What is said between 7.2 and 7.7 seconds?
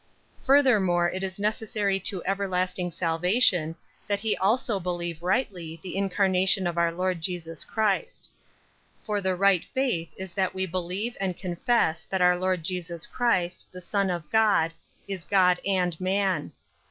Jesus